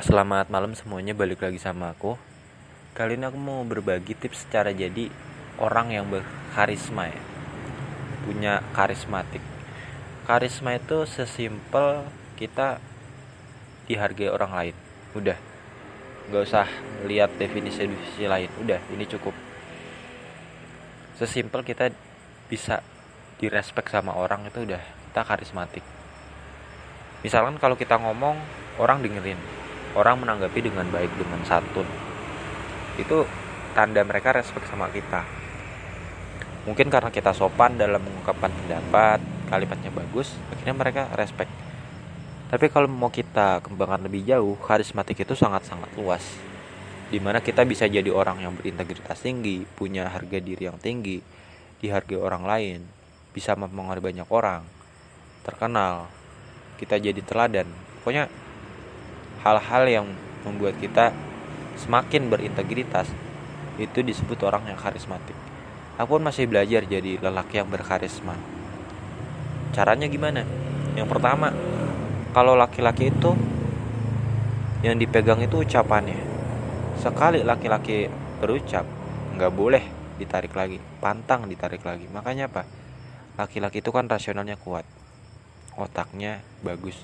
[0.00, 2.16] Selamat malam semuanya, balik lagi sama aku.
[2.96, 5.12] Kali ini aku mau berbagi tips cara jadi
[5.60, 7.20] orang yang berkarisma ya.
[8.24, 9.44] Punya karismatik.
[10.24, 12.08] Karisma itu sesimpel
[12.40, 12.80] kita
[13.92, 14.76] dihargai orang lain.
[15.12, 15.36] Udah.
[16.32, 16.64] Gak usah
[17.04, 18.48] lihat definisi-definisi lain.
[18.56, 19.36] Udah, ini cukup.
[21.20, 21.92] Sesimpel kita
[22.48, 22.80] bisa
[23.36, 25.84] direspek sama orang itu udah kita karismatik.
[27.20, 28.40] Misalkan kalau kita ngomong,
[28.80, 29.59] orang dengerin
[29.94, 31.86] orang menanggapi dengan baik dengan santun.
[32.98, 33.26] Itu
[33.72, 35.24] tanda mereka respect sama kita.
[36.68, 41.50] Mungkin karena kita sopan dalam mengungkapkan pendapat kalimatnya bagus akhirnya mereka respect.
[42.50, 46.22] Tapi kalau mau kita kembangkan lebih jauh karismatik itu sangat-sangat luas.
[47.10, 51.18] Di mana kita bisa jadi orang yang berintegritas tinggi punya harga diri yang tinggi
[51.80, 52.80] dihargai orang lain
[53.32, 54.62] bisa mempengaruhi banyak orang
[55.42, 56.10] terkenal
[56.76, 57.66] kita jadi teladan.
[58.00, 58.28] Pokoknya
[59.40, 60.06] hal-hal yang
[60.44, 61.12] membuat kita
[61.80, 63.08] semakin berintegritas
[63.80, 65.36] itu disebut orang yang karismatik.
[65.96, 68.36] Aku pun masih belajar jadi lelaki yang berkarisma.
[69.72, 70.44] Caranya gimana?
[70.96, 71.52] Yang pertama,
[72.32, 73.36] kalau laki-laki itu
[74.80, 76.16] yang dipegang itu ucapannya.
[77.00, 78.08] Sekali laki-laki
[78.40, 78.84] berucap,
[79.36, 79.84] nggak boleh
[80.16, 82.08] ditarik lagi, pantang ditarik lagi.
[82.12, 82.64] Makanya apa?
[83.40, 84.84] Laki-laki itu kan rasionalnya kuat,
[85.80, 86.96] otaknya bagus.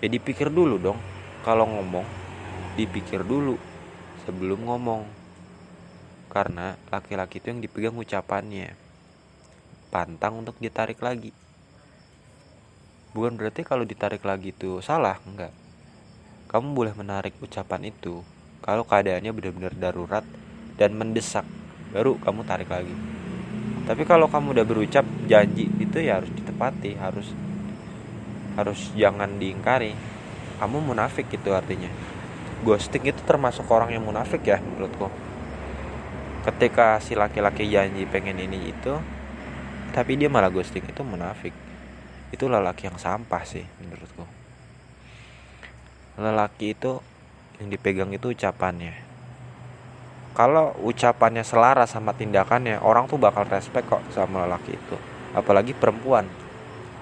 [0.00, 0.98] Jadi ya pikir dulu dong,
[1.42, 2.06] kalau ngomong
[2.78, 3.58] dipikir dulu
[4.24, 5.02] sebelum ngomong.
[6.32, 8.72] Karena laki-laki itu yang dipegang ucapannya.
[9.92, 11.34] Pantang untuk ditarik lagi.
[13.12, 15.52] Bukan berarti kalau ditarik lagi itu salah enggak.
[16.48, 18.24] Kamu boleh menarik ucapan itu
[18.64, 20.24] kalau keadaannya benar-benar darurat
[20.80, 21.44] dan mendesak.
[21.92, 22.96] Baru kamu tarik lagi.
[23.84, 27.28] Tapi kalau kamu udah berucap janji itu ya harus ditepati harus
[28.56, 29.92] harus jangan diingkari
[30.62, 31.90] kamu munafik itu artinya.
[32.62, 35.10] Ghosting itu termasuk orang yang munafik ya menurutku
[36.42, 38.98] ketika si laki-laki janji pengen ini itu
[39.94, 41.50] tapi dia malah ghosting itu munafik.
[42.30, 44.42] Itu lelaki yang sampah sih menurutku
[46.20, 47.00] lelaki itu
[47.60, 48.92] yang dipegang itu ucapannya.
[50.32, 54.96] Kalau ucapannya selaras sama tindakannya orang tuh bakal respect kok sama lelaki itu.
[55.36, 56.24] Apalagi perempuan.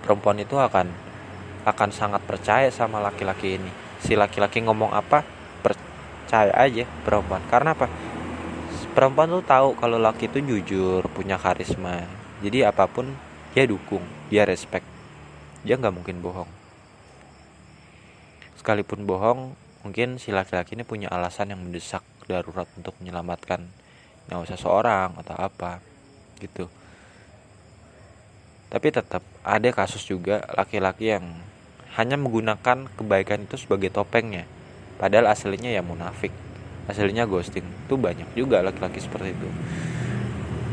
[0.02, 0.90] Perempuan itu akan
[1.64, 3.70] akan sangat percaya sama laki-laki ini.
[4.00, 5.24] Si laki-laki ngomong apa
[5.60, 7.42] percaya aja perempuan.
[7.48, 7.90] Karena apa?
[8.90, 12.04] Perempuan tuh tahu kalau laki itu jujur punya karisma.
[12.40, 13.12] Jadi apa pun
[13.52, 14.86] dia dukung dia respect.
[15.62, 16.50] Dia nggak mungkin bohong.
[18.56, 19.54] Sekalipun bohong
[19.84, 23.64] mungkin si laki-laki ini punya alasan yang mendesak darurat untuk menyelamatkan
[24.28, 25.82] nyawa seseorang atau apa
[26.38, 26.70] gitu.
[28.70, 31.26] Tapi tetap ada kasus juga laki-laki yang
[32.00, 34.48] hanya menggunakan kebaikan itu sebagai topengnya.
[34.96, 36.32] Padahal aslinya ya munafik.
[36.88, 37.68] Aslinya ghosting.
[37.84, 39.48] Itu banyak juga laki-laki seperti itu.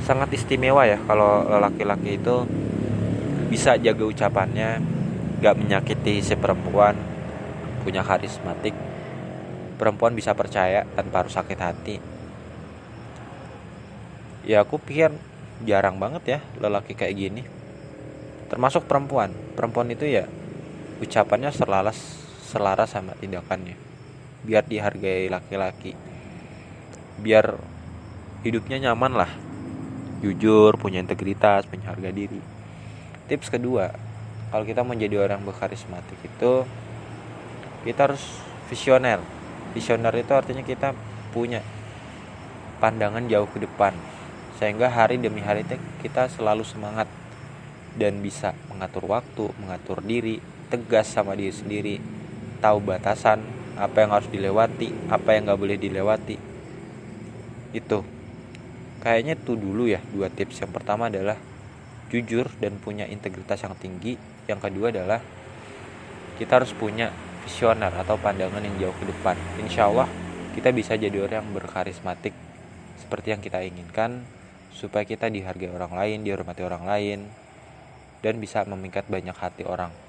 [0.08, 2.48] Sangat istimewa ya kalau laki-laki itu
[3.52, 4.80] bisa jaga ucapannya
[5.44, 6.96] gak menyakiti si perempuan
[7.84, 8.72] punya karismatik.
[9.76, 11.96] Perempuan bisa percaya tanpa harus sakit hati.
[14.48, 15.12] Ya aku pikir
[15.68, 17.44] jarang banget ya lelaki kayak gini.
[18.48, 19.36] Termasuk perempuan.
[19.60, 20.24] Perempuan itu ya
[20.98, 21.98] ucapannya selaras
[22.48, 23.76] selaras sama tindakannya.
[24.46, 25.94] Biar dihargai laki-laki.
[27.20, 27.58] Biar
[28.46, 29.32] hidupnya nyaman lah.
[30.24, 32.42] Jujur punya integritas punya harga diri.
[33.28, 33.92] Tips kedua
[34.48, 36.64] kalau kita menjadi orang berkarismatik itu
[37.84, 38.24] kita harus
[38.72, 39.20] visioner.
[39.76, 40.96] Visioner itu artinya kita
[41.36, 41.60] punya
[42.80, 43.94] pandangan jauh ke depan.
[44.58, 45.68] Sehingga hari demi hari
[46.02, 47.06] kita selalu semangat
[48.00, 51.96] dan bisa mengatur waktu, mengatur diri, tegas sama diri sendiri,
[52.60, 53.44] tahu batasan
[53.78, 56.38] apa yang harus dilewati, apa yang nggak boleh dilewati.
[57.72, 58.04] Itu
[59.00, 60.66] kayaknya itu dulu ya dua tips.
[60.66, 61.38] Yang pertama adalah
[62.12, 64.18] jujur dan punya integritas yang tinggi.
[64.50, 65.20] Yang kedua adalah
[66.42, 67.12] kita harus punya
[67.48, 69.36] visioner atau pandangan yang jauh ke depan.
[69.62, 70.10] Insya Allah
[70.58, 72.34] kita bisa jadi orang yang berkarismatik
[72.98, 74.26] seperti yang kita inginkan
[74.74, 77.20] supaya kita dihargai orang lain, dihormati orang lain,
[78.22, 80.07] dan bisa memikat banyak hati orang.